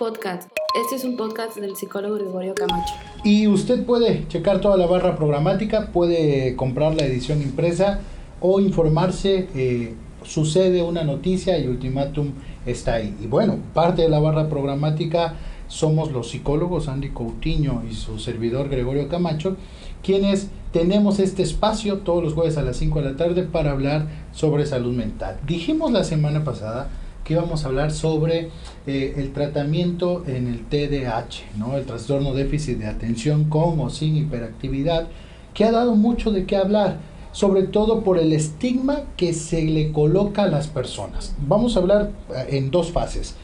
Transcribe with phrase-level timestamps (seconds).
[0.00, 0.50] Podcast.
[0.82, 2.94] Este es un podcast del psicólogo Gregorio Camacho.
[3.22, 8.00] Y usted puede checar toda la barra programática, puede comprar la edición impresa
[8.40, 9.48] o informarse.
[9.54, 12.32] Eh, sucede una noticia y Ultimátum
[12.64, 13.14] está ahí.
[13.20, 15.34] Y bueno, parte de la barra programática
[15.68, 19.58] somos los psicólogos Andy Coutinho y su servidor Gregorio Camacho,
[20.02, 24.06] quienes tenemos este espacio todos los jueves a las 5 de la tarde para hablar
[24.32, 25.38] sobre salud mental.
[25.46, 26.88] Dijimos la semana pasada
[27.30, 28.48] que íbamos a hablar sobre
[28.88, 31.76] eh, el tratamiento en el TDAH, ¿no?
[31.76, 35.06] el trastorno déficit de atención con o sin hiperactividad,
[35.54, 36.98] que ha dado mucho de qué hablar,
[37.30, 41.36] sobre todo por el estigma que se le coloca a las personas.
[41.46, 43.36] Vamos a hablar eh, en dos fases.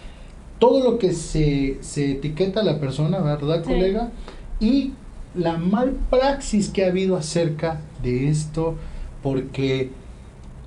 [0.59, 4.11] Todo lo que se, se etiqueta a la persona, ¿verdad, colega?
[4.59, 4.95] Y
[5.37, 8.75] la mal praxis que ha habido acerca de esto,
[9.23, 9.93] porque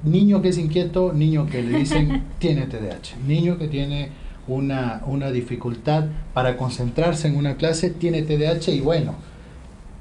[0.03, 4.09] niño que es inquieto, niño que le dicen tiene TDAH, niño que tiene
[4.47, 9.15] una, una dificultad para concentrarse en una clase, tiene TDAH y bueno,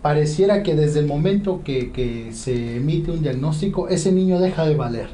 [0.03, 4.77] pareciera que desde el momento que, que se emite un diagnóstico, ese niño deja de
[4.77, 5.09] valer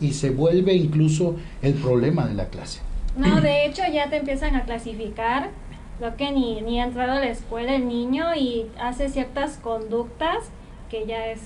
[0.00, 2.80] y se vuelve incluso el problema de la clase.
[3.16, 5.50] No, de hecho ya te empiezan a clasificar
[6.00, 10.38] lo que ni, ni ha entrado a la escuela el niño y hace ciertas conductas
[10.88, 11.40] que ya es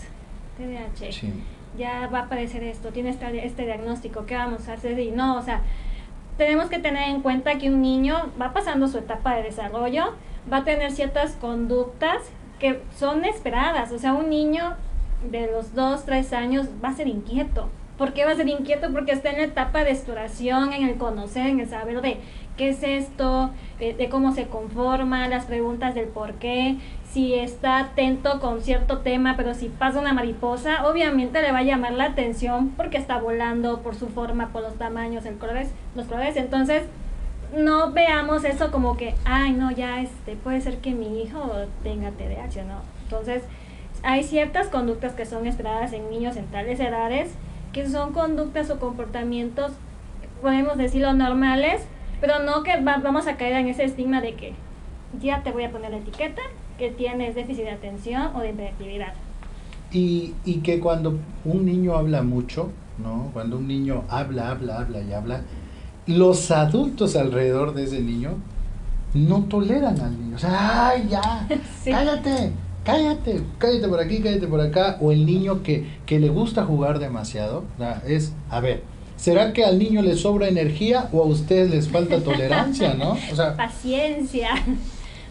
[0.59, 1.13] TDAH.
[1.13, 1.33] Sí
[1.77, 4.99] ya va a aparecer esto, tiene este, este diagnóstico, ¿qué vamos a hacer?
[4.99, 5.63] Y no, o sea,
[6.37, 10.15] tenemos que tener en cuenta que un niño va pasando su etapa de desarrollo,
[10.53, 12.23] va a tener ciertas conductas
[12.59, 14.77] que son esperadas, o sea, un niño
[15.31, 17.69] de los 2, 3 años va a ser inquieto.
[17.99, 18.93] ¿Por qué va a ser inquieto?
[18.93, 22.19] Porque está en la etapa de exploración, en el conocer, en el saber de
[22.57, 26.77] qué es esto, de, de cómo se conforma, las preguntas del por qué,
[27.13, 31.63] si está atento con cierto tema, pero si pasa una mariposa, obviamente le va a
[31.63, 36.07] llamar la atención porque está volando por su forma, por los tamaños, el colores, los
[36.07, 36.37] colores.
[36.37, 36.85] Entonces,
[37.55, 41.39] no veamos eso como que, ay, no, ya este, puede ser que mi hijo
[41.83, 42.81] tenga TDAH, ¿no?
[43.03, 43.43] Entonces,
[44.03, 47.35] hay ciertas conductas que son esperadas en niños en tales edades,
[47.73, 49.73] que son conductas o comportamientos,
[50.41, 51.83] podemos decirlo, normales,
[52.21, 54.55] pero no que vamos a caer en ese estigma de que
[55.21, 56.43] ya te voy a poner la etiqueta
[56.79, 59.15] que tienes déficit de atención o de hiperactividad.
[59.91, 63.31] Y, y que cuando un niño habla mucho, ¿no?
[63.33, 65.43] Cuando un niño habla, habla, habla y habla,
[66.07, 68.37] los adultos alrededor de ese niño
[69.15, 70.37] no toleran al niño.
[70.37, 71.47] O sea, ¡ay, ya!
[71.85, 72.53] ¡Cállate!
[72.85, 76.99] Cállate, cállate por aquí, cállate por acá, o el niño que, que le gusta jugar
[76.99, 77.65] demasiado,
[78.07, 78.83] es, a ver,
[79.17, 83.13] ¿será que al niño le sobra energía o a ustedes les falta tolerancia, no?
[83.31, 84.51] O sea, paciencia.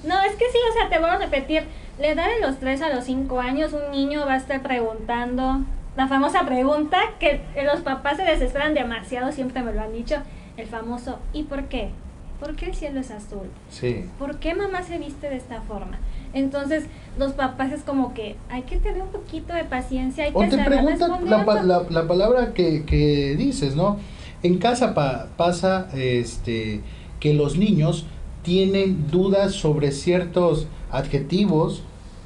[0.03, 1.63] No, es que sí, o sea, te voy a repetir,
[1.99, 5.61] la edad de los 3 a los 5 años, un niño va a estar preguntando,
[5.95, 10.15] la famosa pregunta que los papás se desesperan demasiado, siempre me lo han dicho,
[10.57, 11.91] el famoso, ¿y por qué?
[12.39, 13.51] ¿Por qué el cielo es azul?
[13.69, 14.09] Sí.
[14.17, 15.99] ¿Por qué mamá se viste de esta forma?
[16.33, 16.85] Entonces,
[17.17, 20.25] los papás es como que hay que tener un poquito de paciencia.
[20.25, 23.97] Hay o te preguntan la, la, la, palabra que, que dices, ¿no?
[24.43, 24.93] En casa
[25.37, 26.81] pasa este
[27.19, 28.05] que los niños
[28.43, 31.83] tienen dudas sobre ciertos adjetivos,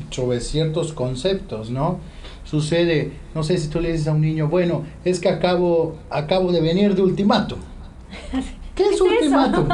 [0.09, 1.99] sobre ciertos conceptos, ¿no?
[2.45, 6.51] Sucede, no sé si tú le dices a un niño, bueno, es que acabo, acabo
[6.51, 7.59] de venir de ultimátum.
[8.75, 9.67] ¿Qué es, ultimátum?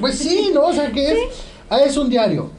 [0.00, 0.66] Pues sí, ¿no?
[0.66, 1.18] O sea, ¿qué es?
[1.70, 2.50] Ah, es un diario.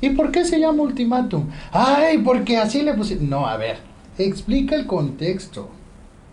[0.00, 1.46] ¿Y por qué se llama ultimátum?
[1.72, 3.16] Ay, porque así le puse.
[3.16, 3.76] No, a ver,
[4.18, 5.68] explica el contexto.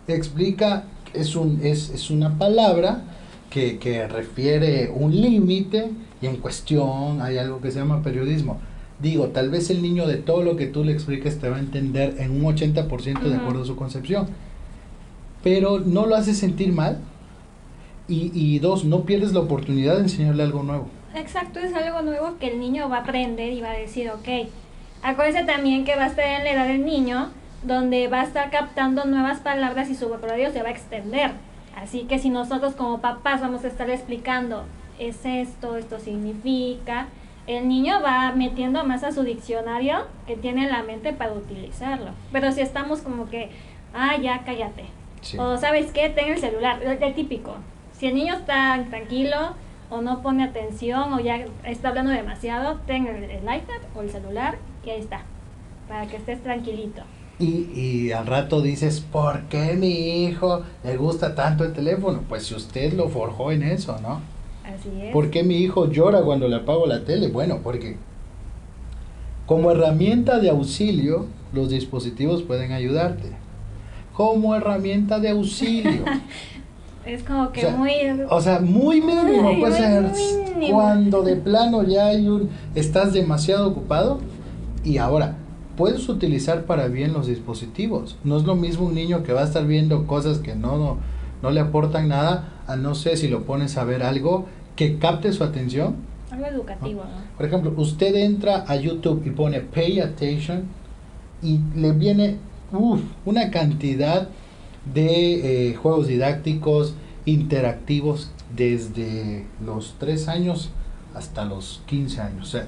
[0.07, 3.03] Explica, es, un, es, es una palabra
[3.49, 5.91] que, que refiere un límite
[6.21, 8.59] y en cuestión hay algo que se llama periodismo.
[9.01, 11.59] Digo, tal vez el niño de todo lo que tú le expliques te va a
[11.59, 14.27] entender en un 80% de acuerdo a su concepción.
[15.43, 16.99] Pero no lo hace sentir mal.
[18.07, 20.87] Y, y dos, no pierdes la oportunidad de enseñarle algo nuevo.
[21.19, 24.49] Exacto, es algo nuevo que el niño va a aprender y va a decir, ok.
[25.01, 27.31] Acuérdese también que va a estar en la edad del niño,
[27.63, 31.31] donde va a estar captando nuevas palabras y su vocabulario se va a extender.
[31.75, 34.65] Así que si nosotros como papás vamos a estar explicando
[34.99, 37.07] es esto, esto significa.
[37.45, 42.11] El niño va metiendo más a su diccionario que tiene en la mente para utilizarlo.
[42.31, 43.49] Pero si estamos como que,
[43.93, 44.85] ah, ya cállate.
[45.37, 47.55] O sabes qué, ten el celular, el, típico.
[47.93, 49.55] Si el niño está tranquilo
[49.89, 54.09] o no pone atención o ya está hablando demasiado, ten el, el iPad o el
[54.09, 55.21] celular y ahí está,
[55.87, 57.01] para que estés tranquilito.
[57.39, 62.23] Y, y, al rato dices, ¿por qué mi hijo le gusta tanto el teléfono?
[62.27, 64.21] Pues si usted lo forjó en eso, ¿no?
[65.13, 67.27] ¿Por qué mi hijo llora cuando le apago la tele?
[67.27, 67.97] Bueno, porque
[69.45, 73.31] como herramienta de auxilio, los dispositivos pueden ayudarte.
[74.13, 76.03] Como herramienta de auxilio.
[77.07, 77.91] Es como que O sea, muy...
[78.29, 80.75] O sea, muy mínimo, Ay, puede muy ser mínimo.
[80.77, 84.19] cuando de plano ya hay un estás demasiado ocupado
[84.83, 85.35] y ahora
[85.77, 88.17] puedes utilizar para bien los dispositivos.
[88.23, 90.97] No es lo mismo un niño que va a estar viendo cosas que no no,
[91.41, 94.45] no le aportan nada, a no sé si lo pones a ver algo
[94.75, 95.95] que capte su atención.
[96.29, 97.37] Algo educativo, ¿no?
[97.37, 100.63] Por ejemplo, usted entra a YouTube y pone Pay Attention
[101.41, 102.35] y le viene
[102.73, 104.27] uf, una cantidad
[104.93, 106.95] de eh, juegos didácticos
[107.25, 110.69] interactivos desde los 3 años
[111.13, 112.47] hasta los 15 años.
[112.47, 112.67] O sea,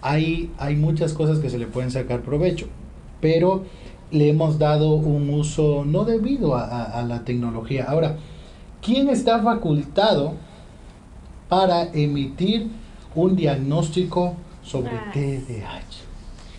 [0.00, 2.66] hay, hay muchas cosas que se le pueden sacar provecho,
[3.20, 3.64] pero
[4.10, 7.84] le hemos dado un uso no debido a, a- a la tecnología.
[7.88, 8.16] Ahora,
[8.82, 10.34] ¿quién está facultado
[11.48, 12.68] para emitir
[13.14, 15.10] un diagnóstico sobre Ah.
[15.12, 16.02] TDAH?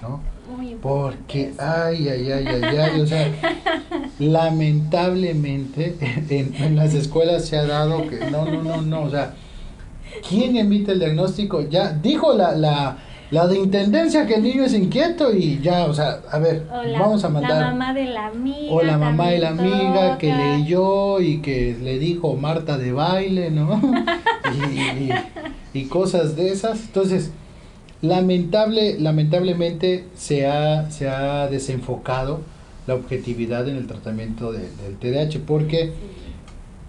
[0.01, 0.19] ¿no?
[0.55, 1.61] Muy importante Porque, eso.
[1.61, 3.31] ay, ay, ay, ay, ay, o sea,
[4.19, 5.95] lamentablemente
[6.29, 9.33] en, en las escuelas se ha dado que, no, no, no, no, o sea,
[10.27, 11.61] ¿quién emite el diagnóstico?
[11.61, 12.97] Ya dijo la, la,
[13.31, 16.99] la de intendencia que el niño es inquieto y ya, o sea, a ver, la,
[16.99, 17.59] vamos a mandar.
[17.61, 18.71] La mamá de la amiga.
[18.73, 23.49] o la mamá de la amiga que leyó y que le dijo Marta de baile,
[23.51, 23.79] ¿no?
[24.75, 25.11] y, y-
[25.75, 26.79] y cosas de esas.
[26.81, 27.31] Entonces,
[28.03, 32.41] lamentable, lamentablemente se ha, se ha desenfocado
[32.85, 35.93] la objetividad en el tratamiento de- del TDAH porque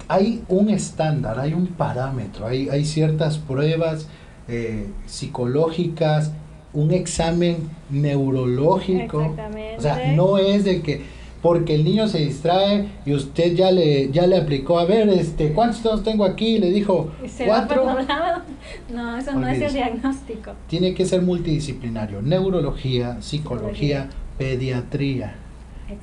[0.08, 4.08] hay un estándar, hay un parámetro, hay, hay ciertas pruebas
[4.48, 6.32] eh, psicológicas,
[6.72, 7.58] un examen
[7.90, 9.22] neurológico.
[9.22, 9.76] Exactamente.
[9.78, 11.02] O sea, no es de que
[11.44, 15.52] porque el niño se distrae y usted ya le ya le aplicó, a ver, este,
[15.52, 16.56] ¿cuántos dedos tengo aquí?
[16.58, 17.84] Le dijo, se va cuatro.
[18.08, 18.42] lado.
[18.90, 20.52] No, eso no es el diagnóstico.
[20.68, 24.08] Tiene que ser multidisciplinario, neurología, psicología,
[24.38, 25.34] pediatría.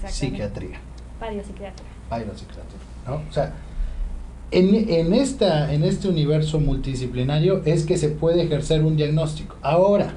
[0.05, 0.79] Psiquiatría.
[1.19, 1.73] Psiquiatría,
[3.07, 3.15] ¿no?
[3.15, 3.51] O sea,
[4.51, 9.55] en, en, esta, en este universo multidisciplinario es que se puede ejercer un diagnóstico.
[9.63, 10.13] Ahora,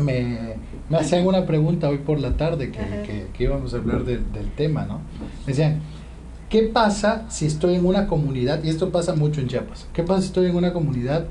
[0.00, 0.54] me,
[0.88, 4.18] me hacían una pregunta hoy por la tarde que, que- que íbamos a hablar de-
[4.18, 5.00] del tema, ¿no?
[5.46, 5.80] Me decían,
[6.48, 8.62] ¿qué pasa si estoy en una comunidad?
[8.64, 9.86] Y esto pasa mucho en Chiapas.
[9.92, 11.26] ¿Qué pasa si estoy en una comunidad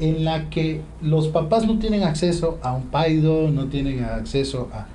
[0.00, 4.86] en la que los papás no tienen acceso a un paido, no tienen acceso a,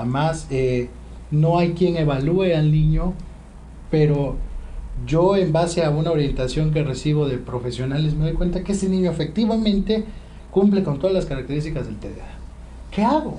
[0.00, 0.88] a más, eh,
[1.30, 3.12] no hay quien evalúe al niño,
[3.90, 4.36] pero
[5.06, 8.88] yo en base a una orientación que recibo de profesionales me doy cuenta que ese
[8.88, 10.04] niño efectivamente
[10.50, 12.39] cumple con todas las características del TDA.
[12.90, 13.38] ¿Qué hago?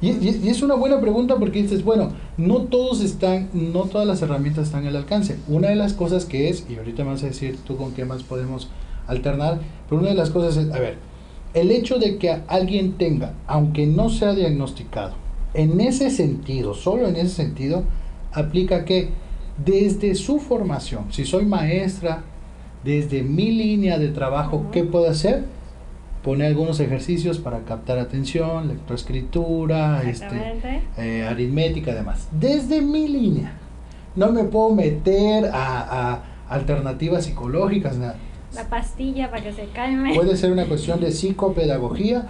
[0.00, 4.06] Y, y- y es una buena pregunta porque dices, bueno, no todos están, no todas
[4.06, 5.36] las herramientas están al alcance.
[5.46, 8.04] Una de las cosas que es, y ahorita me vas a decir tú con qué
[8.04, 8.68] más podemos
[9.06, 10.96] alternar, pero una de las cosas es, a ver,
[11.52, 15.14] el hecho de que alguien tenga, aunque no sea diagnosticado,
[15.52, 17.82] en ese sentido, solo en ese sentido,
[18.32, 19.10] aplica que
[19.64, 22.22] desde su formación, si soy maestra,
[22.84, 24.66] desde mi línea de trabajo.
[24.72, 25.44] ¿qué puedo hacer?
[26.22, 30.60] Poner algunos ejercicios para captar atención, lectoescritura, este,
[30.98, 32.28] eh, aritmética, además.
[32.30, 33.54] Desde mi línea.
[34.16, 38.16] No me puedo meter a, a alternativas psicológicas, nada.
[38.54, 40.14] La pastilla para que se calme.
[40.14, 42.28] Puede ser una cuestión de psicopedagogía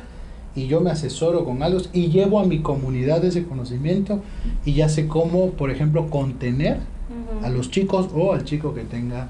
[0.55, 4.21] y yo me asesoro con algo y llevo a mi comunidad ese conocimiento
[4.65, 7.47] y ya sé cómo, por ejemplo, contener Ujú.
[7.47, 9.29] a los chicos o al chico que tenga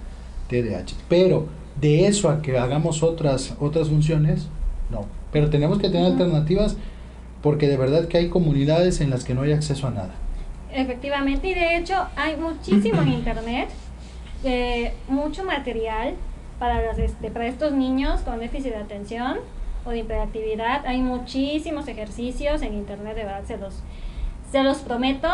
[0.48, 0.94] TDAH.
[1.08, 1.46] Pero
[1.80, 4.48] de eso a que hagamos otras otras funciones,
[4.90, 5.06] no.
[5.32, 6.76] Pero tenemos que tener alternativas
[7.42, 10.14] porque de verdad que hay comunidades en las que no hay acceso a nada.
[10.72, 13.68] Efectivamente, y de hecho hay muchísimo en internet,
[14.44, 16.14] eh, mucho material
[16.58, 19.38] para, los, este, para estos niños con déficit de atención
[19.84, 20.86] o de hiperactividad.
[20.86, 23.82] Hay muchísimos ejercicios en internet, de verdad se los,
[24.52, 25.28] se los prometo,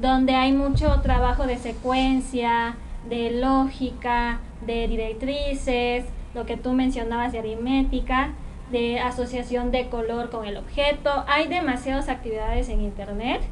[0.00, 2.76] donde hay mucho trabajo de secuencia,
[3.08, 8.32] de lógica, de directrices, lo que tú mencionabas de aritmética,
[8.70, 11.24] de asociación de color con el objeto.
[11.28, 13.42] Hay demasiadas actividades en internet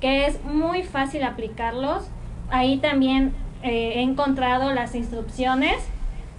[0.00, 2.08] que es muy fácil aplicarlos.
[2.50, 5.76] Ahí también eh, he encontrado las instrucciones,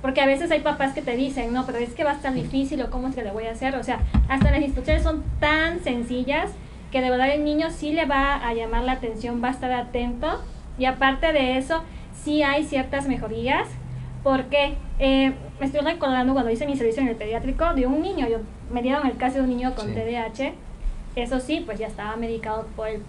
[0.01, 2.33] porque a veces hay papás que te dicen, no, pero es que va a estar
[2.33, 3.75] difícil o cómo es que le voy a hacer.
[3.75, 6.51] O sea, hasta las instrucciones son tan sencillas
[6.91, 9.71] que de verdad el niño sí le va a llamar la atención, va a estar
[9.71, 10.41] atento.
[10.77, 13.69] Y aparte de eso, sí hay ciertas mejorías,
[14.23, 18.27] porque eh, me estoy recordando cuando hice mi servicio en el pediátrico de un niño,
[18.27, 18.37] yo,
[18.71, 19.93] me dieron el caso de un niño con Sí.
[19.93, 20.53] TDAH.
[21.15, 23.01] Eso sí, pues ya estaba medicado por el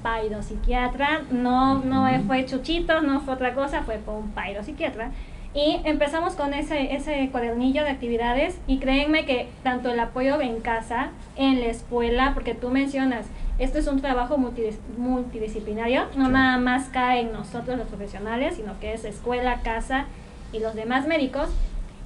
[0.43, 5.11] psiquiatra no, no fue chuchitos, no fue otra cosa, fue por un psiquiatra
[5.55, 8.61] Y empezamos con ese, ese cuadernillo de actividades.
[8.67, 13.27] Y créanme que tanto el apoyo en casa, en la escuela, porque tú mencionas,
[13.59, 18.93] esto es un trabajo multidisciplinario, no nada más cae en nosotros los profesionales, sino que
[18.93, 20.07] es escuela, casa
[20.55, 21.49] y los demás médicos.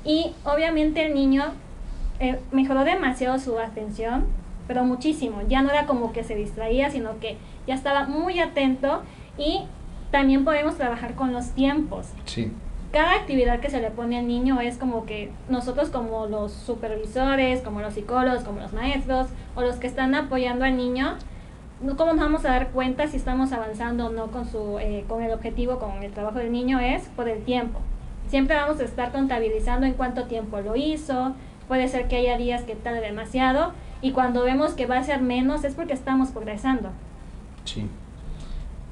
[0.05, 1.45] Y obviamente el niño
[2.19, 4.26] eh, mejoró demasiado su atención,
[4.67, 5.43] pero muchísimo.
[5.49, 7.37] Ya no era como que se distraía, sino que
[7.67, 9.02] ya estaba muy atento
[9.37, 9.61] y
[10.11, 12.09] también podemos trabajar con los tiempos.
[12.25, 12.50] Sí
[12.93, 17.61] cada actividad que se le pone al niño es como que nosotros como los supervisores,
[17.61, 21.17] como los psicólogos, como los maestros o los que están apoyando al niño,
[21.97, 25.23] ¿cómo nos vamos a dar cuenta si estamos avanzando o no con, su, eh, con
[25.23, 26.81] el objetivo, con el trabajo del niño?
[26.81, 27.81] Es por el tiempo.
[28.29, 31.35] Siempre vamos a estar contabilizando en cuánto tiempo lo hizo,
[31.67, 35.21] puede ser que haya días que tarde demasiado y cuando vemos que va a ser
[35.21, 36.91] menos es porque estamos progresando.
[37.65, 37.89] Sí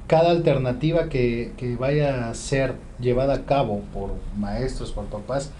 [0.07, 5.51] cada alternativa que, vaya a ser llevada a cabo por maestros, por papás,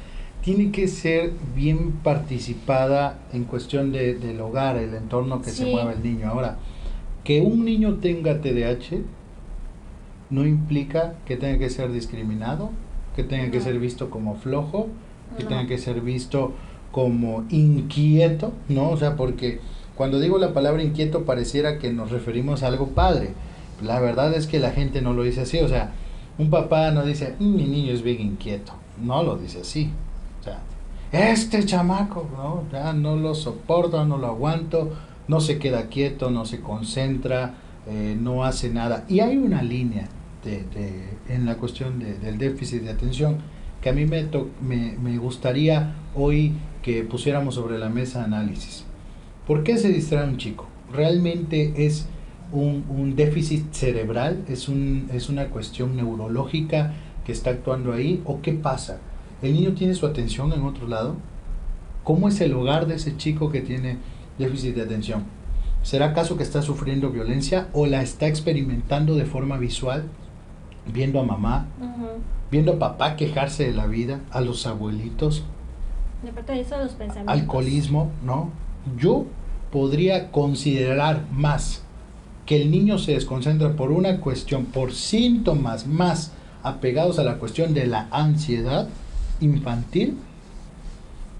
[0.41, 5.93] tiene que ser bien participada en cuestión de, del hogar, el entorno que se mueve
[5.93, 6.29] el niño.
[6.29, 6.57] Ahora,
[7.25, 9.01] que un niño tenga TDAH
[10.29, 12.71] no implica que tenga que ser discriminado,
[13.17, 14.87] que tenga que ser visto como flojo,
[15.37, 16.53] que tenga que ser visto
[16.93, 18.91] como inquieto, ¿no?
[18.91, 19.59] O sea, porque
[19.95, 23.33] cuando digo la palabra inquieto pareciera que nos referimos a algo padre
[23.81, 25.91] la verdad es que la gente no lo dice así, o sea,
[26.37, 29.91] un papá no dice, mm, mi niño es bien inquieto, no lo dice así,
[30.39, 30.59] o sea,
[31.11, 32.63] este chamaco, ¿no?
[32.71, 34.93] Ya no lo soporto, no lo aguanto,
[35.27, 37.55] no se queda quieto, no se concentra,
[37.87, 39.05] eh, no hace nada.
[39.07, 40.07] Y hay una línea
[40.47, 43.37] de, de, en la cuestión de, del déficit de atención
[43.81, 44.27] que a mí me,
[44.61, 48.85] me, me gustaría hoy que pusiéramos sobre la mesa análisis.
[49.45, 50.67] ¿Por qué se distrae un chico?
[50.91, 52.07] Realmente es
[52.51, 56.93] un, déficit cerebral, es, un, es una cuestión neurológica
[57.25, 58.99] que está actuando ahí, o qué pasa.
[59.41, 61.15] ¿El niño tiene su atención en otro lado?
[62.03, 63.97] ¿Cómo es el hogar de ese chico que tiene
[64.39, 65.25] déficit de atención?
[65.83, 70.05] ¿Será acaso que está sufriendo violencia o la está experimentando de forma visual,
[70.91, 71.67] viendo a mamá,
[72.51, 75.43] viendo a papá quejarse de la vida, a los abuelitos?
[76.23, 77.33] De eso, los pensamientos.
[77.33, 78.49] Alcoholismo, ¿no?
[78.97, 79.25] Yo
[79.71, 81.83] podría considerar más
[82.45, 86.31] que el niño se desconcentra por una cuestión, por síntomas más
[86.63, 88.87] apegados a la cuestión de la ansiedad
[89.41, 90.17] infantil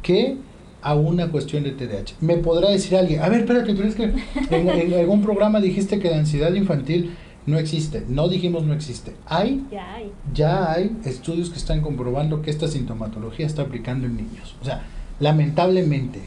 [0.02, 0.38] que
[0.82, 2.16] a una cuestión de TDAH.
[2.22, 4.14] Me podrá decir alguien, a ver, espérate, ¿tú crees que
[4.52, 7.16] en, algún programa dijiste que la ansiedad infantil
[7.48, 8.06] no existe?
[8.08, 9.16] No dijimos no existe.
[9.26, 14.18] Hay, ya hay, ya hay estudios que están comprobando que esta sintomatología está aplicando en
[14.18, 14.56] niños.
[14.62, 14.84] O sea,
[15.20, 16.20] lamentablemente,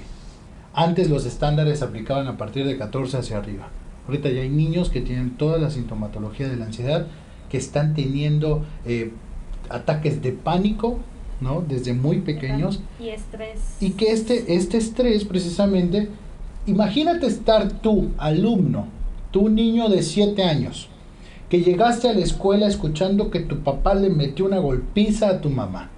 [0.72, 3.68] antes los estándares se aplicaban a partir de 14 hacia arriba.
[4.06, 7.06] Ahorita ya hay niños que tienen toda la sintomatología de la ansiedad,
[7.50, 9.12] que están teniendo eh,
[9.68, 11.00] ataques de pánico,
[11.40, 11.60] ¿no?
[11.60, 12.80] Desde muy pequeños.
[12.98, 13.60] Y estrés.
[13.80, 16.08] Y que este, este estrés precisamente,
[16.66, 18.86] imagínate estar tú, alumno,
[19.30, 20.89] tú niño de 7 años,
[21.50, 25.50] que llegaste a la escuela escuchando que tu papá le metió una golpiza a tu
[25.50, 25.90] mamá,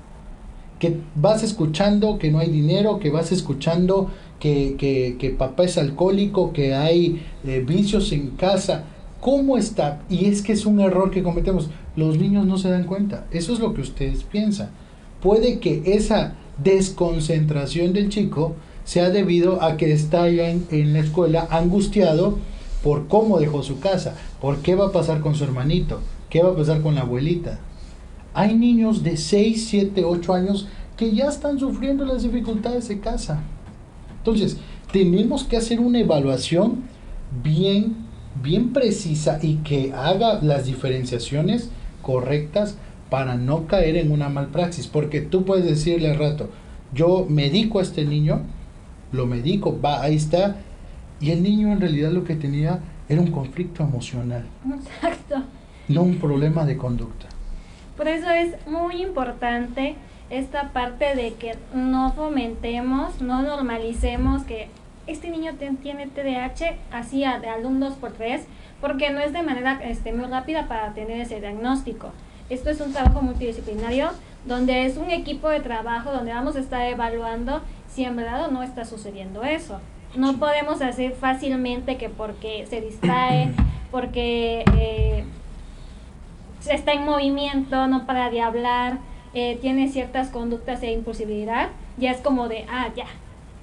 [0.79, 6.53] que vas escuchando que no hay dinero, que vas escuchando que, que, papá es alcohólico,
[6.53, 8.85] que hay eh, vicios en casa.
[9.21, 10.03] ¿Cómo está?
[10.09, 11.71] Y es que es un error que cometemos.
[11.95, 13.27] Los niños no se dan cuenta.
[13.31, 14.71] Eso es lo que ustedes piensan.
[15.21, 21.01] Puede que esa desconcentración del chico sea debido a que está ya en, en la
[21.01, 22.39] escuela angustiado
[22.83, 26.51] por cómo dejó su casa, por qué va a pasar con su hermanito, qué va
[26.51, 27.61] a pasar con la abuelita.
[28.35, 33.41] Hay niños de 6, 7, 8 años que ya están sufriendo las dificultades de casa.
[34.19, 34.57] Entonces,
[34.93, 36.83] tenemos que hacer una evaluación
[37.45, 37.95] bien,
[38.43, 41.71] bien precisa y que haga las diferenciaciones
[42.03, 42.77] correctas
[43.11, 44.89] para no caer en una malpraxis.
[44.89, 46.51] Porque tú puedes decirle al rato,
[46.93, 48.41] yo medico a este niño,
[49.13, 50.57] lo medico, va, ahí está,
[51.21, 52.81] y el niño en realidad lo que tenía
[53.13, 54.45] era un conflicto emocional.
[54.67, 55.43] Exacto.
[55.89, 57.27] No un problema de conducta.
[57.97, 59.97] Por eso es muy importante
[60.31, 64.69] esta parte de que no fomentemos, no normalicemos que
[65.07, 65.53] este niño
[65.83, 68.47] tiene TDAH así de alumnos por tres,
[68.81, 72.13] porque no es de manera este, muy rápida para tener ese diagnóstico.
[72.49, 74.11] Esto es un trabajo multidisciplinario
[74.47, 78.51] donde es un equipo de trabajo donde vamos a estar evaluando si en verdad o
[78.51, 79.81] no está sucediendo eso.
[80.15, 83.51] No podemos hacer fácilmente que porque se distrae,
[83.91, 85.25] porque eh,
[86.71, 88.99] está en movimiento, no para de hablar,
[89.33, 93.07] eh, tiene ciertas conductas de impulsibilidad, ya es como de, ah, ya,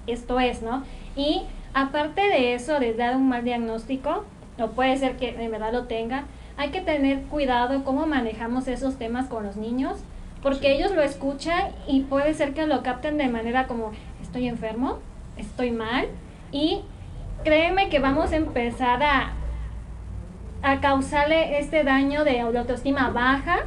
[0.08, 0.84] esto es, ¿no?
[1.16, 1.44] Y
[1.76, 4.26] aparte de eso, de dar un mal diagnóstico,
[4.60, 6.24] o puede ser que de verdad lo tenga,
[6.58, 10.00] hay que tener cuidado cómo manejamos esos temas con los niños,
[10.42, 13.92] porque ellos lo escuchan y puede ser que lo capten de manera como
[14.22, 14.98] estoy enfermo,
[15.38, 16.08] estoy mal
[16.52, 16.82] y
[17.44, 19.34] créeme que vamos a empezar a,
[20.62, 23.66] a causarle este daño de autoestima baja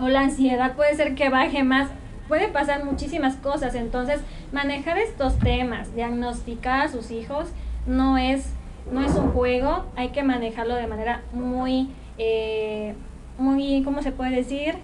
[0.00, 1.88] o la ansiedad puede ser que baje más.
[2.28, 4.20] Puede pasar muchísimas cosas, entonces
[4.52, 7.48] manejar estos temas, diagnosticar a sus hijos
[7.86, 8.52] no es,
[8.90, 11.88] no es un juego, hay que manejarlo de manera muy,
[12.18, 12.94] eh,
[13.38, 14.74] muy, ¿cómo se puede decir?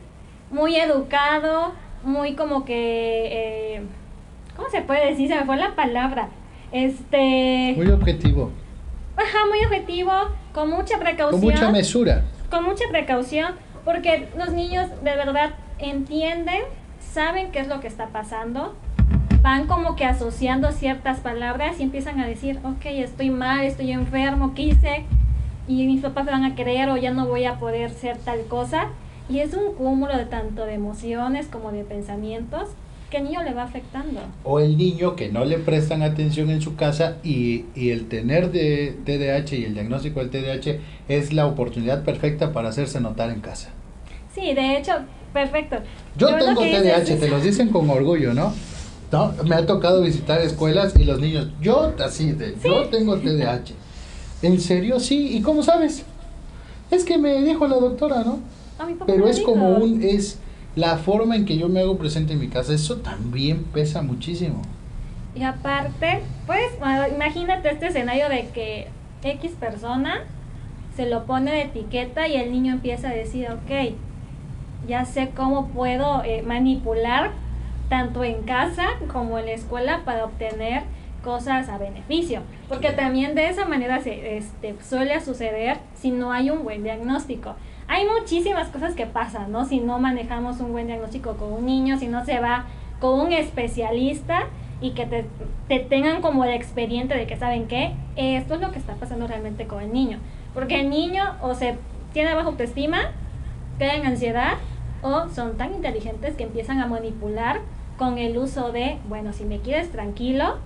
[0.53, 1.73] Muy educado,
[2.05, 3.83] muy como que, eh,
[4.55, 5.29] ¿cómo se puede decir?
[5.29, 6.29] Se me fue la palabra.
[6.73, 7.75] Este...
[7.77, 8.51] Muy objetivo.
[9.17, 10.11] Ajá, muy objetivo,
[10.53, 11.41] con mucha precaución.
[11.41, 12.25] Con mucha mesura.
[12.51, 16.63] Con mucha precaución, porque los niños de verdad entienden,
[16.99, 18.75] saben qué es lo que está pasando,
[19.43, 24.55] van como que asociando ciertas palabras y empiezan a decir, ok, estoy mal, estoy enfermo,
[24.55, 25.05] ¿qué hice?
[25.69, 28.89] Y mis papás van a creer o ya no voy a poder ser tal cosa.
[29.29, 32.71] Y es un cúmulo de tanto de emociones como de pensamientos
[33.13, 34.21] que al niño le va afectando.
[34.43, 38.51] O el niño que no le prestan atención en su casa y, y el tener
[38.51, 43.43] de TDAH y el diagnóstico del TDAH es la oportunidad perfecta para hacerse notar en
[43.43, 43.69] casa.
[44.35, 44.93] Sí, de hecho,
[45.35, 45.77] perfecto.
[46.17, 48.55] Yo, tengo TDAH, te los dicen con orgullo, ¿no?
[49.13, 53.75] No, me ha tocado visitar escuelas y los niños, yo así de, yo tengo TDAH.
[54.41, 54.99] ¿En serio?
[54.99, 56.03] Sí, ¿y cómo sabes?
[56.91, 58.41] Es que me dijo la doctora, ¿no?
[59.07, 60.39] Pero es como un, es
[60.77, 64.63] la forma en que yo me hago presente en mi casa, eso también pesa muchísimo.
[65.35, 66.73] Y aparte, pues,
[67.15, 68.89] imagínate este escenario de que
[69.23, 70.21] X persona
[70.97, 73.95] se lo pone de etiqueta y el niño empieza a decir, ok,
[74.87, 77.31] ya sé cómo puedo eh, manipular
[77.89, 80.83] tanto en casa como en la escuela para obtener
[81.23, 86.51] cosas a beneficio, porque también de esa manera se este, suele suceder si no hay
[86.51, 87.55] un buen diagnóstico.
[87.89, 89.65] Hay muchísimas cosas que pasan, ¿no?
[89.65, 92.67] Si no manejamos un buen diagnóstico con un niño, si no se va
[93.01, 94.45] con un especialista
[94.81, 95.25] y que te,
[95.69, 99.27] te tengan como el expediente de que saben que esto es lo que está pasando
[99.27, 100.19] realmente con el niño.
[100.55, 101.77] Porque el niño o se
[102.13, 103.11] tiene baja autoestima,
[103.79, 104.55] queda en ansiedad,
[105.03, 107.61] o son tan inteligentes que empiezan a manipular
[107.99, 110.59] con el uso de, bueno, si me quieres tranquilo,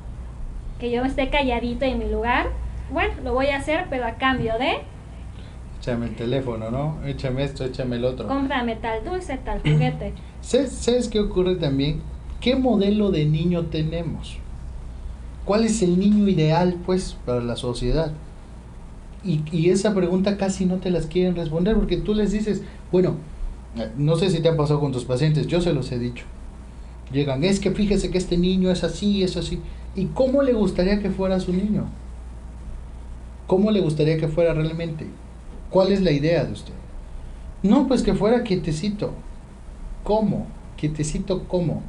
[0.79, 2.49] que yo esté calladito en mi lugar,
[2.91, 4.79] bueno, lo voy a hacer, pero a cambio de...
[5.87, 6.97] Échame el teléfono, ¿no?
[7.07, 8.27] Échame esto, échame el otro.
[8.27, 10.15] Cómprame tal dulce, tal juguete.
[10.41, 12.01] ¿Sabes, ¿Sabes qué ocurre también?
[12.41, 14.39] ¿Qué modelo de niño tenemos?
[15.45, 18.11] ¿Cuál es el niño ideal, pues, para la sociedad?
[19.23, 23.15] Y, y esa pregunta casi no te las quieren responder porque tú les dices, bueno,
[23.97, 26.25] no sé si te ha pasado con tus pacientes, yo se los he dicho
[27.13, 29.61] Llegan, es que fíjese que este niño es así, es así.
[29.95, 31.85] ¿Y cómo le gustaría que fuera su niño?
[33.47, 35.07] ¿Cómo le gustaría que fuera realmente?
[35.71, 36.75] ¿Cuál es la idea de usted?
[37.63, 39.13] No, pues que fuera quietecito.
[40.05, 40.47] ¿Cómo?
[40.77, 41.83] Quietecito, ¿cómo?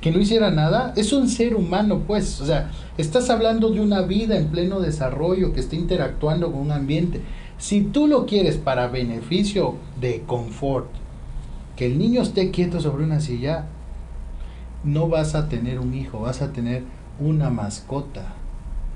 [0.00, 0.92] Que no hiciera nada.
[0.96, 2.40] Es un ser humano, pues.
[2.40, 6.72] O sea, estás hablando de una vida en pleno desarrollo que está interactuando con un
[6.72, 7.22] ambiente.
[7.56, 10.88] Si tú lo quieres para beneficio de confort,
[11.74, 13.66] que el niño esté quieto sobre una silla,
[14.84, 16.82] no vas a tener un hijo, vas a tener
[17.18, 18.34] una mascota.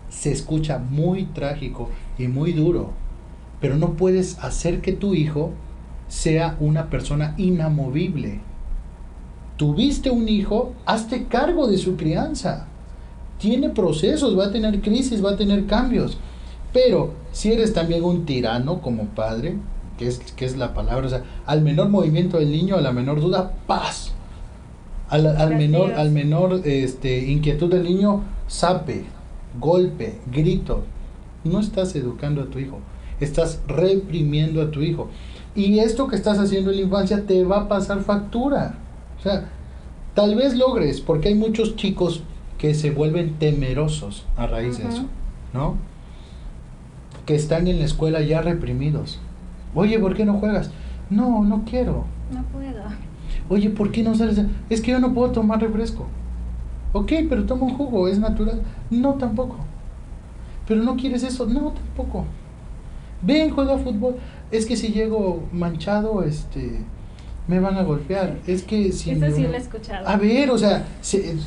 [0.09, 2.93] Se escucha muy trágico y muy duro,
[3.63, 5.53] pero no puedes hacer que tu hijo
[6.09, 8.41] sea una persona inamovible.
[9.57, 12.67] Tuviste un hijo, hazte cargo de su crianza.
[13.39, 16.19] Tiene procesos, va a tener crisis, va a tener cambios.
[16.73, 19.57] Pero si eres también un tirano como padre,
[19.97, 22.91] que es, que es la palabra, o sea, al menor movimiento del niño, a la
[22.91, 24.13] menor duda, paz,
[25.09, 29.05] al, menor, al menor este, inquietud del niño, sape,
[29.61, 30.83] golpe, grito.
[31.45, 32.81] No estás educando a tu hijo,
[33.25, 35.09] estás reprimiendo a tu hijo.
[35.55, 38.77] Y esto que estás haciendo en la infancia te va a pasar factura.
[39.19, 39.51] O sea,
[40.15, 42.23] tal vez logres, porque hay muchos chicos
[42.59, 45.05] que se vuelven temerosos a raíz de eso,
[45.53, 45.77] ¿no?
[47.27, 49.21] Que están en la escuela ya reprimidos.
[49.75, 50.71] Oye, ¿por qué no juegas?
[51.11, 52.05] No, no quiero.
[52.33, 52.83] No puedo.
[53.49, 54.41] Oye, ¿por qué no sales?
[54.71, 56.07] Es que yo no puedo tomar refresco.
[56.93, 58.63] Ok, pero toma un jugo, es natural.
[58.91, 59.57] No, tampoco.
[60.67, 61.47] Pero no quieres eso.
[61.47, 62.25] No, tampoco.
[63.23, 64.17] Ven, juega fútbol.
[64.51, 66.81] Es que si llego manchado, este,
[67.49, 68.39] me van a golpear.
[68.47, 69.11] Es que si...
[69.11, 70.07] Eso sí lo he escuchado.
[70.07, 70.87] A ver, o sea,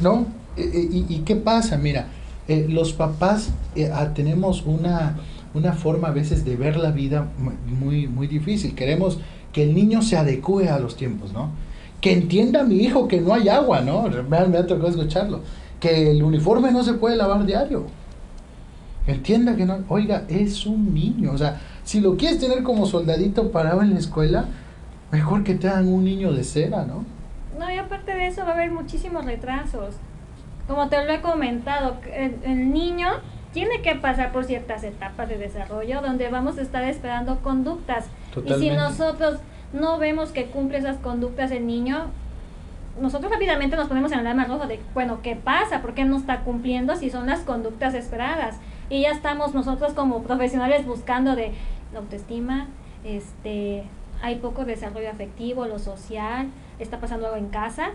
[0.02, 0.26] ¿no?
[0.58, 1.78] Eh, eh, ¿Y, y qué pasa?
[1.78, 2.08] Mira,
[2.48, 3.50] eh, los papás
[3.94, 5.18] ah, tenemos una,
[5.54, 7.28] una forma a veces de ver la vida
[7.80, 8.74] muy, muy difícil.
[8.74, 9.20] Queremos
[9.52, 11.52] que el niño se adecue a los tiempos, ¿no?
[12.06, 14.04] que entienda a mi hijo que no hay agua, ¿no?
[14.30, 15.40] Me, me ha tocado escucharlo.
[15.80, 17.86] Que el uniforme no se puede lavar diario.
[19.08, 21.32] Entienda que no, oiga, es un niño.
[21.32, 24.46] O sea, si lo quieres tener como soldadito parado en la escuela,
[25.12, 27.06] mejor que te hagan un niño de cera, ¿no?
[27.60, 29.96] No, y aparte de eso va a haber muchísimos retrasos.
[30.68, 33.08] Como te lo he comentado, el, el niño
[33.54, 38.08] tiene que pasar por ciertas etapas de desarrollo donde vamos a estar esperando conductas.
[38.46, 39.40] Y si nosotros
[39.72, 42.08] no vemos que cumple esas conductas el niño,
[43.00, 45.82] nosotros rápidamente nos ponemos en el alarma rojo de, bueno, ¿qué pasa?
[45.82, 48.58] ¿Por qué no está cumpliendo si son las conductas esperadas?
[48.90, 51.52] Y ya estamos nosotros como profesionales buscando de
[51.94, 52.68] la autoestima,
[53.04, 53.84] este,
[54.22, 56.48] hay poco desarrollo afectivo, lo social,
[56.80, 57.90] está pasando algo en casa,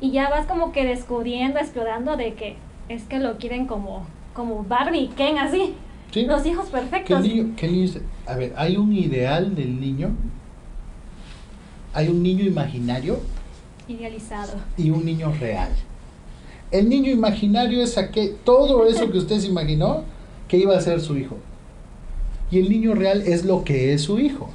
[0.00, 2.56] y ya vas como que descubriendo, explorando de que
[2.88, 5.74] es que lo quieren como, como Barbie, Ken, así,
[6.10, 6.26] Sí.
[6.26, 7.24] los hijos perfectos.
[7.24, 7.92] el niño- el niño
[8.26, 10.10] a ver, hay un ideal del niño,
[11.94, 13.20] hay un niño imaginario
[13.88, 14.54] Idealizado.
[14.76, 15.70] y un niño real.
[16.70, 20.04] El niño imaginario es aquel, todo eso que usted se imaginó
[20.52, 21.38] que iba a ser su hijo.
[22.50, 24.50] Y el niño real es lo que es su hijo.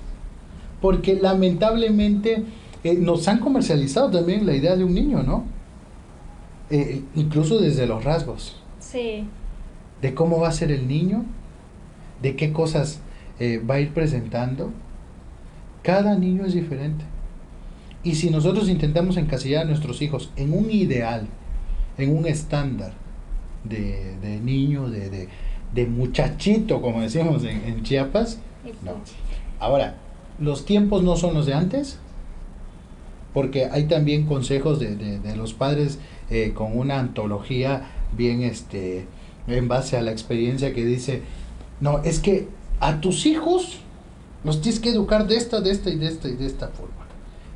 [0.79, 2.43] Porque lamentablemente
[2.83, 5.45] eh, nos han comercializado también la idea de un niño, ¿no?
[6.69, 8.61] Eh, incluso desde los rasgos.
[8.79, 9.25] Sí.
[10.03, 11.25] de cómo va a ser el niño,
[12.21, 12.99] de qué cosas
[13.39, 14.71] eh, va a ir presentando.
[15.81, 17.05] Cada niño es diferente.
[18.03, 21.27] Y si nosotros intentamos encasillar a nuestros hijos en un ideal,
[21.97, 22.93] en un estándar
[23.63, 25.27] de, de niño, de, de,
[25.73, 28.39] de muchachito, como decimos en, en Chiapas,
[28.83, 28.93] no.
[29.59, 29.95] Ahora,
[30.39, 31.99] los tiempos no son los de antes,
[33.33, 35.99] porque hay también consejos de, de- de los padres
[36.29, 39.05] eh, con una antología bien este
[39.47, 41.21] en base a la experiencia que dice,
[41.79, 42.49] no, es que
[42.81, 43.77] a tus hijos
[44.43, 47.05] los tienes que educar de esta, de esta y de esta y de esta forma.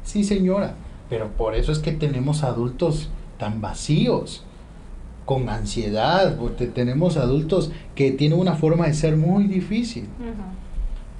[0.05, 0.75] Sí, señora,
[1.09, 4.43] pero por eso es que tenemos adultos tan vacíos,
[5.31, 10.09] con ansiedad, porque tenemos adultos que tienen una forma de ser muy difícil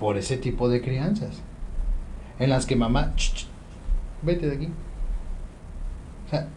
[0.01, 1.41] por ese tipo de crianzas.
[2.37, 3.47] En las que mamá, "Ch, ch,
[4.21, 4.67] vete de aquí.
[6.27, 6.49] O sea,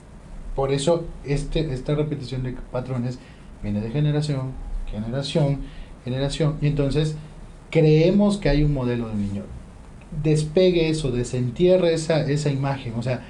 [0.57, 3.21] por eso este, esta repetición de patrones
[3.62, 4.51] viene de generación,
[4.90, 5.61] generación,
[6.05, 6.57] generación.
[6.61, 7.14] Y entonces
[7.71, 9.43] creemos que hay un modelo de niño.
[10.25, 12.95] Despegue eso, desentierre esa, esa imagen.
[12.97, 13.23] O sea,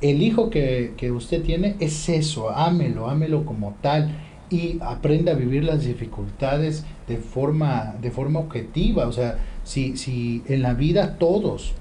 [0.00, 4.14] el hijo que, que usted tiene es eso, ámelo, ámelo como tal
[4.50, 9.06] y aprenda a vivir las dificultades de forma, de forma objetiva.
[9.06, 11.74] O sea, si, si en la vida todos,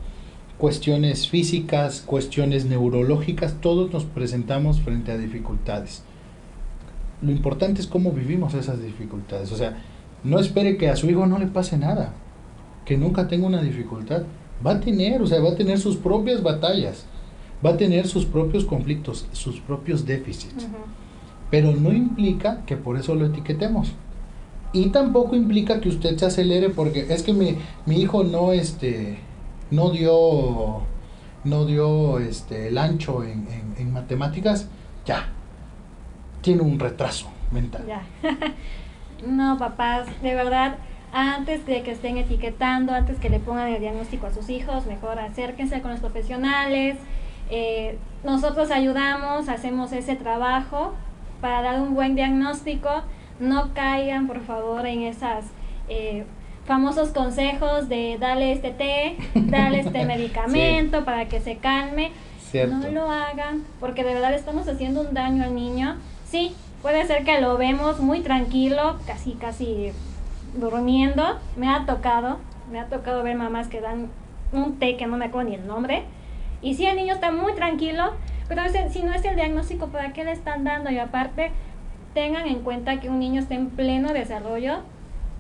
[0.58, 6.04] cuestiones físicas, cuestiones neurológicas, todos nos presentamos frente a dificultades.
[7.22, 9.52] Lo importante es cómo vivimos esas dificultades.
[9.52, 9.78] O sea,
[10.24, 12.14] no espere que a su hijo no le pase nada,
[12.86, 14.24] que nunca tenga una dificultad.
[14.66, 17.06] Va a tener, o sea, va a tener sus propias batallas,
[17.66, 20.68] va a tener sus propios conflictos, sus propios déficits.
[21.50, 23.94] Pero no implica que por eso lo etiquetemos.
[24.74, 29.18] Y tampoco implica que usted se acelere porque es que mi, mi hijo no este
[29.72, 30.82] no dio
[31.44, 34.68] no dio este el ancho en, en- en matemáticas,
[35.06, 35.30] ya.
[36.42, 37.86] Tiene un retraso mental.
[37.88, 38.02] Ya.
[39.28, 40.76] no, papás, de verdad,
[41.14, 45.18] antes de que estén etiquetando, antes que le pongan el diagnóstico a sus hijos, mejor
[45.20, 46.98] acérquense con los profesionales.
[47.50, 50.94] Eh, nosotros ayudamos, hacemos ese trabajo
[51.42, 52.90] para dar un buen diagnóstico.
[53.40, 55.46] No caigan, por favor, en esas
[55.90, 56.26] eh,
[56.66, 62.12] famosos consejos de darle este té, darle este medicamento para que se calme.
[62.52, 62.76] Cierto.
[62.76, 65.98] No lo hagan, porque de verdad estamos haciendo un daño al niño.
[66.26, 69.92] Sí, puede ser que lo vemos muy tranquilo, casi, casi
[70.56, 71.38] durmiendo.
[71.56, 72.40] Me ha tocado,
[72.72, 74.10] me ha tocado ver mamás que dan
[74.52, 76.04] un té que no me acuerdo ni el nombre.
[76.62, 78.14] Y sí, el niño está muy tranquilo,
[78.48, 80.90] pero ese- si no es el diagnóstico, ¿para qué le están dando?
[80.90, 81.52] Y aparte,
[82.14, 84.80] tengan en cuenta que un niño está en pleno desarrollo,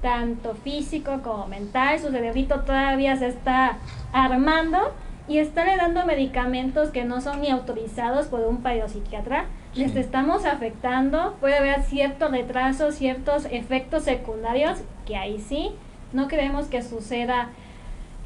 [0.01, 3.77] tanto físico como mental, su cerebrito todavía se está
[4.13, 4.93] armando
[5.27, 9.81] y estarle dando medicamentos que no son ni autorizados por un psiquiatra, Sí.
[9.81, 15.71] les estamos afectando, puede haber cierto retraso, ciertos efectos secundarios, que ahí sí,
[16.13, 17.49] no queremos que suceda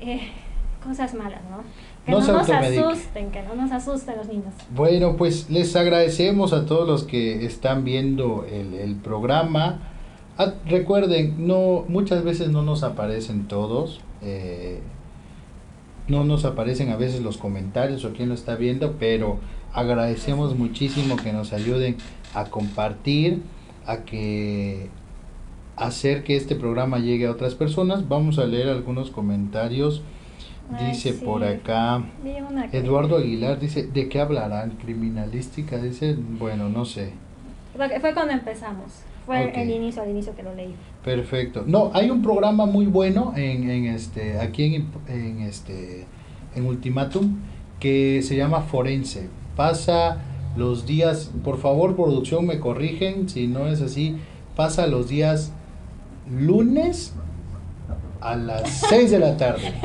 [0.02, 0.30] eh,
[0.84, 1.64] cosas malas, ¿no?
[2.06, 4.54] Que No no, se nos asusten, que no nos asusten los niños.
[4.76, 9.80] Bueno, pues les agradecemos a todos los que están viendo el, el programa.
[10.38, 14.02] Ah, recuerden, no muchas veces no nos aparecen todos.
[14.24, 14.80] eh,
[16.08, 19.38] no nos aparecen a veces los comentarios o quién lo está viendo, pero
[19.72, 21.96] agradecemos muchísimo que nos ayuden
[22.34, 23.44] a compartir,
[23.86, 24.90] a que
[25.78, 28.10] hacer que este programa llegue a otras personas.
[28.10, 30.02] Vamos a leer algunos comentarios.
[30.74, 31.26] Ay, Dice sí.
[31.26, 32.04] por acá.
[32.72, 34.72] Eduardo Aguilar dice, ¿de qué hablarán?
[34.72, 35.78] ¿Criminalística?
[35.78, 37.12] Dice, bueno, no sé.
[38.00, 39.04] Fue cuando empezamos.
[39.26, 40.74] Fue el inicio, al inicio que lo leí.
[41.04, 41.64] Perfecto.
[41.66, 46.06] No, hay un programa muy bueno en, en este, aquí en, en este,
[46.56, 47.38] en Ultimatum
[47.80, 49.30] que se llama Forense.
[49.56, 50.18] pasa
[50.58, 54.18] los días, por favor producción me corrigen si no es así,
[54.56, 55.54] pasa los días
[56.30, 57.14] lunes
[58.22, 59.74] a las 6 de la tarde.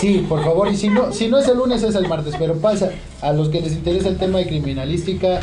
[0.00, 2.54] Sí, por favor, y si no, si no es el lunes es el martes, pero
[2.56, 2.90] pasa
[3.22, 5.40] a los que les interesa el tema de criminalística.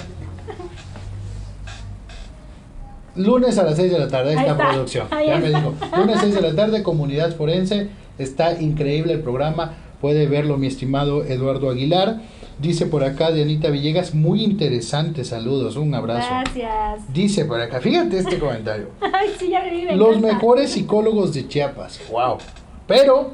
[3.15, 5.07] Lunes a las 6 de la tarde, esta producción.
[5.09, 5.73] ya me digo.
[5.97, 7.89] Lunes 6 de la tarde, Comunidad Forense.
[8.19, 9.73] Está increíble el programa.
[9.99, 12.21] Puede verlo mi estimado Eduardo Aguilar.
[12.61, 16.27] Dice por acá Dianita Villegas, muy interesante, saludos, un abrazo.
[16.29, 17.11] Gracias.
[17.13, 18.89] Dice por acá, fíjate este comentario.
[19.01, 20.33] Ay, sí, ya me Los encanta.
[20.35, 21.99] mejores psicólogos de Chiapas.
[22.11, 22.37] Wow.
[22.85, 23.31] Pero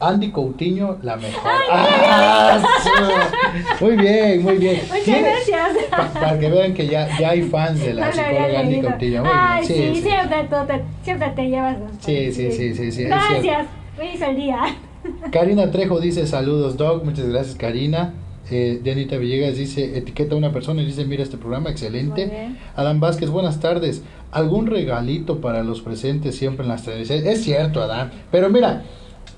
[0.00, 1.42] Andy Coutinho, la mejor.
[1.70, 3.84] Ah, sí.
[3.84, 4.80] Muy bien, muy bien.
[4.88, 5.84] Muchas Tienes- gracias.
[5.90, 8.80] pa- para que vean que ya, ya hay fans de la No psicóloga Andy.
[8.80, 9.20] Coutinho.
[9.24, 9.78] Muy Ay, bien.
[9.78, 10.02] sí, Sí, sí.
[10.08, 11.78] siempre, tú te, siempre te llevas.
[11.80, 13.66] los- Sí, sí, sí, sí, sí, Gracias,
[13.98, 14.58] me hizo el día.
[15.32, 17.04] Karina Trejo dice saludos, Doc.
[17.04, 18.14] Muchas gracias, Karina.
[18.50, 22.50] Eh, Dianita Villegas dice, etiqueta a una persona y dice, mira este programa, excelente.
[22.74, 24.02] Adán Vázquez, buenas tardes.
[24.32, 27.26] ¿Algún regalito para los presentes siempre en las transmisiones?
[27.26, 28.10] Es cierto, Adán.
[28.30, 28.82] Pero mira,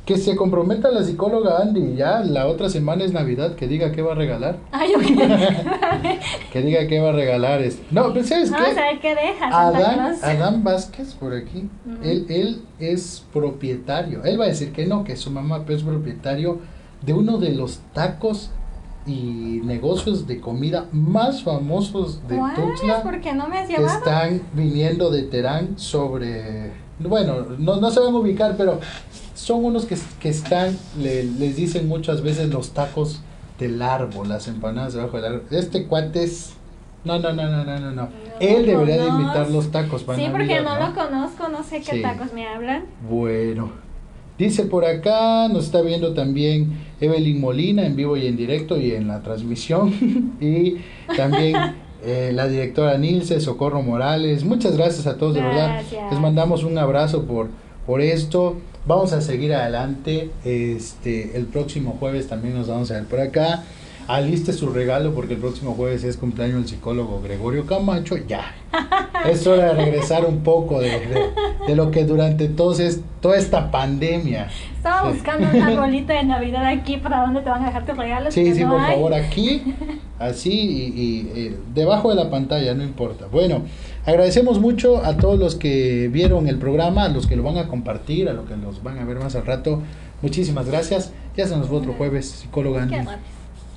[0.07, 1.95] que se comprometa la psicóloga Andy.
[1.95, 4.57] Ya la otra semana es Navidad, que diga qué va a regalar.
[4.71, 4.93] Ay.
[6.53, 7.63] Que diga qué va a regalar.
[7.63, 7.81] Es...
[7.91, 8.99] No, pero ¿sabes Vamos qué?
[9.01, 11.69] qué deja Adán, Vázquez, por aquí,
[12.03, 14.25] él, él es propietario.
[14.25, 16.59] Él va a decir que no, que su mamá es propietario
[17.03, 18.51] de uno de los tacos
[19.07, 25.11] y negocios de comida más famosos de Tuxtla ¿Por qué no me has están viniendo
[25.11, 26.73] de Terán sobre...
[27.01, 28.79] Bueno, no, no se van a ubicar, pero
[29.35, 33.21] son unos que, que están, le- les dicen muchas veces los tacos
[33.59, 35.43] del árbol, las empanadas debajo del árbol.
[35.51, 36.53] Este cuate es...
[37.05, 38.09] No, no, no, no, no, no, no.
[38.39, 39.21] Él debería de conozco.
[39.23, 42.03] invitar los tacos para Sí, porque Navidad, no, lo conozco, no sé qué Sí.
[42.03, 42.85] tacos me hablan.
[43.11, 43.73] Bueno,
[44.43, 48.93] dice por acá, nos está viendo también Evelyn Molina en vivo y en directo y
[48.93, 49.93] en la transmisión.
[50.41, 50.77] y
[51.17, 51.57] también
[52.05, 54.45] eh, la directora Nilce, Socorro Morales.
[54.45, 55.83] Muchas gracias a todos, de verdad.
[56.11, 57.49] Les mandamos un abrazo por,
[57.87, 58.57] por esto.
[58.87, 60.31] Vamos a seguir adelante.
[60.45, 63.63] Este, el próximo jueves también nos vamos a ver por acá.
[64.09, 68.17] Aliste su regalo porque el próximo jueves es cumpleaños del psicólogo Gregorio Camacho.
[68.17, 68.55] Ya.
[69.31, 71.31] Es hora de regresar un poco de, de-
[71.69, 74.49] de lo que durante todos es, toda esta pandemia.
[74.77, 75.15] Estaba Sí.
[75.17, 78.35] buscando un arbolito de Navidad aquí para dónde te van a dejar tus regalos.
[78.35, 78.95] Sí, sí, no por hay.
[78.95, 79.63] favor, aquí,
[80.19, 83.27] así y, y, eh, debajo de la pantalla, no importa.
[83.31, 83.63] Bueno,
[84.05, 87.69] agradecemos mucho a todos los que vieron el programa, a los que lo van a
[87.69, 89.81] compartir, a los que los van a ver más al rato.
[90.21, 91.13] Muchísimas gracias.
[91.37, 92.97] Ya se nos fue otro jueves, psicóloga Andy.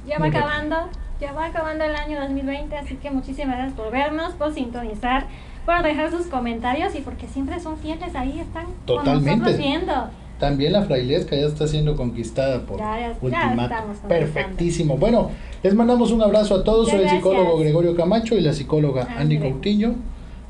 [0.07, 0.75] Ya va acabando,
[1.19, 5.27] ya va acabando el año 2020, así que muchísimas gracias por vernos, por sintonizar,
[5.65, 9.29] por dejar sus comentarios y porque siempre son fieles ahí, están Totalmente.
[9.29, 9.93] con nosotros viendo.
[10.39, 13.59] También la frailesca ya está siendo conquistada por Ya, ya- ya Ultimatum.
[13.63, 14.07] estamos conquistando.
[14.09, 14.97] Perfectísimo.
[14.97, 15.31] Bueno,
[15.63, 16.89] les mandamos un abrazo a todos.
[16.89, 17.57] Soy el psicólogo.
[17.57, 19.51] Gregorio Camacho y la psicóloga Andy Ándale.
[19.53, 19.95] Coutinho.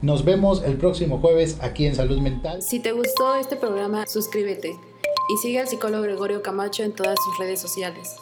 [0.02, 2.62] Nos vemos el próximo jueves aquí en Salud Mental.
[2.63, 7.38] Si te gustó este programa, suscríbete y sigue al psicólogo Gregorio Camacho en todas sus
[7.38, 8.15] redes sociales.